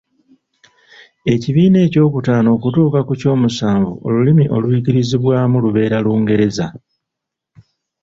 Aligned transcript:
Ekibiina 1.33 1.77
ekyokutaano 1.87 2.49
okutuuka 2.57 2.99
ku 3.07 3.13
kyomusanvu 3.19 3.91
olulimi 4.07 4.45
oluyigirizibwamu 4.55 5.55
lubeere 5.63 5.97
Lungereza. 6.05 6.67